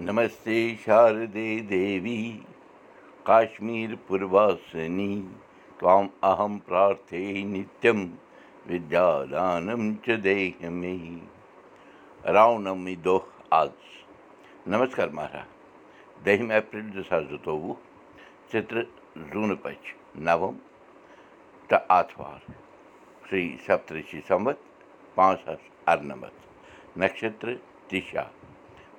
[0.00, 2.20] नमस्ते शारदे देवी
[3.26, 5.08] काश्मीरपूर्वासिनी
[5.80, 8.00] त्वाम् अहं प्रार्थे नित्यं
[8.68, 10.94] विद्यादानं च देह मे
[12.24, 13.76] रावनवमी दोह आज।
[14.68, 15.44] नमस्कार मारा
[16.24, 17.76] दहीम एप्रिल दो हजार सतोवू
[18.52, 18.86] चित्र
[19.34, 19.94] जून पच
[20.30, 20.56] नवम
[21.70, 22.52] त आथवार
[23.28, 24.66] श्री सप्तऋषि संवत
[25.16, 26.30] पाँच हजार अर
[26.98, 27.60] नक्षत्र
[27.90, 28.30] दिशा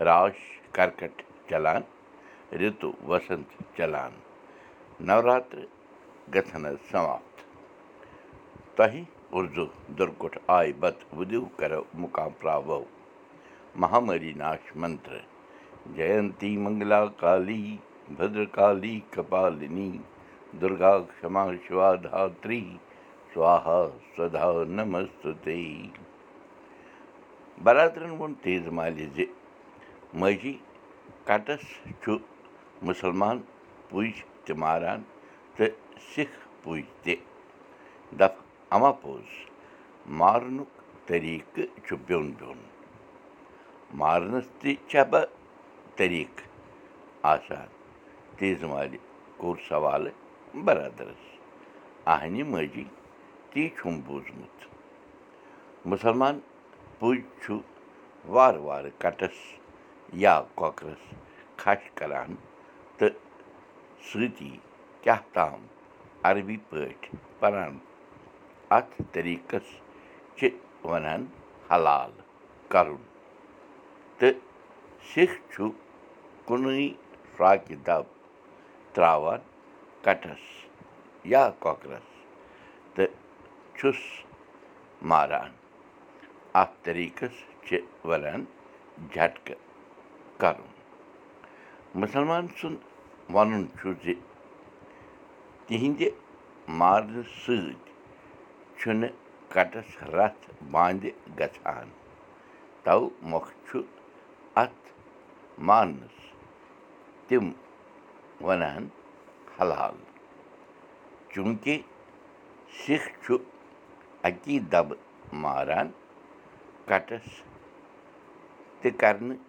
[0.00, 1.82] राश کَرکَٹ چلان
[2.60, 4.12] رِتُو وسنت چلان
[5.08, 5.66] نوراترٕ
[6.34, 7.36] گژھن حظ سماپت
[8.76, 9.02] تۄہہِ
[9.34, 9.66] اُردو
[9.98, 12.32] دُرکُٹھ آیہِ بتہٕ وُدِو کرو مُقام
[13.80, 15.18] مہامری ناش منتر
[15.96, 17.64] جینتی منگلا کالی
[18.18, 19.90] بدرکالی کپالنی
[20.60, 22.62] دُرگا کما شِوا دھتری
[23.32, 23.80] سوہا
[24.16, 25.62] سدا نمستے
[27.64, 29.24] برادرن ووٚن تیز مالہِ زِ
[30.20, 30.56] ماجی
[31.28, 31.64] کٹس
[32.02, 32.16] چھُ
[32.88, 33.38] مُسلمان
[33.88, 34.10] پُج
[34.44, 35.00] تہِ ماران
[35.56, 35.74] تہٕ
[36.12, 37.14] سِکھ پُج تہِ
[38.18, 38.34] دپ
[38.74, 39.28] اما پوٚز
[40.20, 40.70] مارنُک
[41.06, 42.60] طٔریٖقہٕ چھُ بیوٚن بیوٚن
[44.00, 45.26] مارنس تہِ چھےٚ بہٕ
[45.96, 46.46] طٔریٖقہٕ
[47.32, 47.66] آسان
[48.38, 48.98] تیز مالہِ
[49.36, 50.16] کوٚر سوالہٕ
[50.64, 51.22] برادرس
[52.14, 52.84] اہنہِ ماجی
[53.50, 54.56] تی چھُم بوٗزمُت
[55.92, 56.40] مُسلمان
[56.98, 57.58] پُج چھُ
[58.34, 59.36] وارٕ وارٕ کٹس
[60.12, 61.02] یا کۄکرس
[61.56, 62.34] کھش کران
[62.98, 63.16] تہٕ
[64.12, 64.56] سۭتی
[65.02, 65.66] کیٛاہ تام
[66.28, 67.78] عربی پٲٹھۍ پران
[68.76, 69.68] اتھ طٔریٖقس
[70.36, 70.48] چھِ
[70.84, 71.26] ونان
[71.70, 72.10] حلال
[72.68, 73.02] کرُن
[74.18, 74.40] تہٕ
[75.12, 75.70] سِکھ چھُ
[76.46, 76.88] کُنُے
[77.36, 78.04] شراکہِ دب
[78.94, 79.40] تراوان
[80.02, 80.42] کٹس
[81.32, 82.08] یا کۄکرس
[82.94, 83.12] تہٕ
[83.76, 84.00] چھُس
[85.10, 85.50] ماران
[86.60, 88.44] اتھ طٔریٖقس چھِ ونان
[89.14, 89.67] جٹکہٕ
[92.00, 92.80] مُسلمان سُنٛد
[93.34, 94.14] ونُن چھُ زِ
[95.66, 96.00] تِہنٛدِ
[96.78, 97.92] مارنہٕ سۭتۍ
[98.78, 99.16] چھُنہٕ
[99.52, 101.02] کٹس رتھ باندِ
[101.38, 101.88] گژھان
[102.84, 103.00] تو
[103.30, 103.78] مۄکھ چھُ
[104.62, 104.84] اتھ
[105.68, 106.16] مارنس
[107.26, 107.46] تِم
[108.46, 108.84] ونان
[109.56, 109.96] حلال
[111.30, 111.76] چوٗنٛکہِ
[112.80, 113.36] سِکھ چھُ
[114.28, 115.00] اکی دبہٕ
[115.42, 115.88] ماران
[116.88, 117.26] کٹس
[118.80, 119.47] تہِ کرنہٕ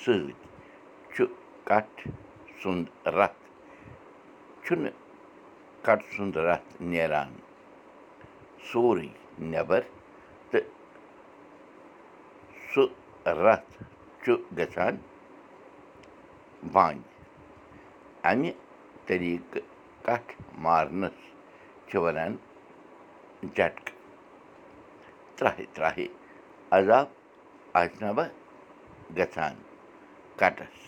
[0.00, 0.34] سۭتۍ
[1.12, 1.24] چھُ
[1.68, 2.00] کٹھ
[2.60, 2.86] سُنٛد
[3.16, 3.42] رتھ
[4.64, 4.96] چھُنہٕ
[5.84, 7.32] کٹہٕ سُنٛد رتھ نیران
[8.68, 9.08] سورُے
[9.50, 9.82] نٮ۪بر
[10.50, 10.66] تہٕ
[12.70, 12.84] سُہ
[13.44, 13.72] رتھ
[14.22, 14.94] چھُ گژھان
[16.72, 17.02] بنٛد
[18.30, 18.50] امہِ
[19.06, 19.66] طٔریٖقہٕ
[20.06, 20.30] کٹھ
[20.64, 21.18] مارنس
[21.88, 22.32] چھِ ونان
[23.56, 23.96] جٹکہٕ
[25.36, 26.06] ترٛاہہِ ترٛاہہِ
[26.76, 27.06] عذاب
[27.78, 28.24] آسہِ نا بہ
[29.16, 29.54] گژھان
[30.42, 30.78] کٹس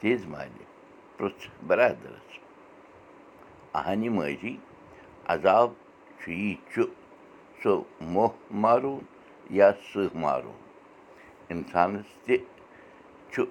[0.00, 0.64] تیز مالہِ
[1.16, 2.38] پرٛژھ برادرس
[3.78, 4.56] اہنہِ ماجی
[5.34, 5.70] عذاب
[6.18, 6.82] چھُ یی چھُ
[7.60, 7.74] سُہ
[8.12, 8.32] موہ
[8.62, 8.98] مارون
[9.58, 10.58] یا سٕہہ مارون
[11.52, 12.36] اِنسانس تہِ
[13.30, 13.44] چھُ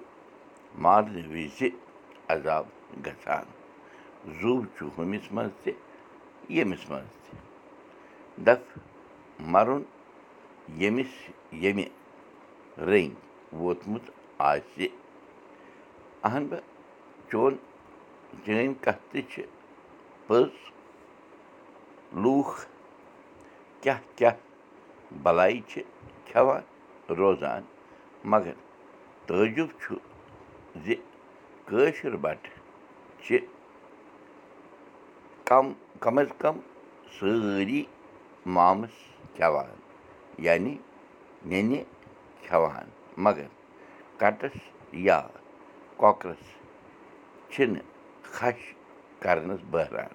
[0.82, 1.68] مارنہٕ وِزِ
[2.34, 2.66] عذاب
[3.06, 3.46] گژھان
[4.38, 5.72] زُو چھُ ہُمِس منٛز تہِ
[6.54, 7.34] ییٚمِس منٛز تہِ
[8.46, 8.62] دپ
[9.52, 9.82] مرُن
[10.80, 11.12] ییٚمِس
[11.62, 11.86] ییٚمہِ
[12.88, 13.14] رٔنٛگۍ
[13.60, 14.04] ووتمُت
[14.50, 14.88] آسہِ
[16.26, 16.64] اہن بہٕ
[17.30, 17.56] چون
[18.44, 19.42] چٲنۍ کتھ تہِ چھِ
[20.26, 20.52] پٔز
[22.22, 22.66] لوٗکھ
[23.82, 24.36] کیٛاہ کیٛاہ
[25.22, 25.82] بلاے چھِ
[26.26, 26.62] کھٮ۪وان
[27.18, 27.62] روزان
[28.32, 28.54] مگر
[29.26, 29.94] تعجُب چھُ
[30.84, 30.94] زِ
[31.66, 32.56] کٲشِر بٹہٕ
[33.24, 33.38] چھِ
[35.48, 36.56] کم کم از کم
[37.18, 37.82] سٲری
[38.56, 38.96] مامٕس
[39.36, 39.74] کھٮ۪وان
[40.46, 40.76] یعنی
[41.50, 41.82] نِنہِ
[42.42, 42.88] کھٮ۪وان
[43.24, 43.46] مگر
[44.18, 44.56] کٹس
[45.06, 45.20] یا
[46.00, 46.44] کۄکرس
[47.50, 47.84] چھِنہٕ
[48.34, 48.60] خش
[49.22, 50.14] کرنس بٲران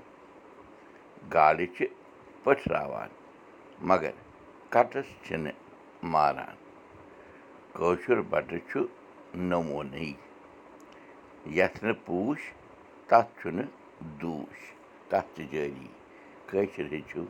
[1.34, 1.86] گاڈٕ چھِ
[2.44, 3.10] پٔٹھراوان
[3.90, 4.12] مگر
[4.74, 5.60] کٹس چھِنہٕ
[6.12, 6.56] ماران
[7.76, 8.80] کٲشُر بٹہٕ چھُ
[9.50, 10.12] نموٗنٕے
[11.58, 12.42] یتھ نہٕ پوٗش
[13.10, 13.70] تتھ چھُنہٕ
[14.22, 14.60] دوٗش
[15.10, 15.88] تتھ تہِ جٲری
[16.50, 17.24] کٲشِر ہیٚچھِو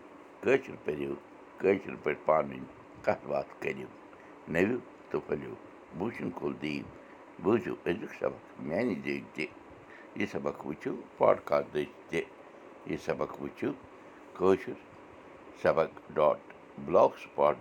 [0.44, 1.14] کٲشِر پٔرِو
[1.60, 2.70] کٲشِر پٲٹھۍ پانہٕ ؤنۍ
[3.06, 3.90] کتھ باتھ کٔرِو
[4.54, 4.78] نٔوِو
[5.10, 5.54] تہٕ پھٔلِو
[5.98, 6.54] بوٗشن کُل
[7.44, 9.45] بوٗزِو أزیُک سبق میانہِ دٔج تہِ
[10.19, 12.22] یہِ سبق وٕچھِو پاڈکاسٹ دٔج تہِ
[12.89, 13.72] یہِ سبق وٕچھِو
[14.38, 14.78] کٲشُر
[15.62, 16.39] سبق ڈاٹ
[16.86, 17.56] بٕلاک سُپاٹ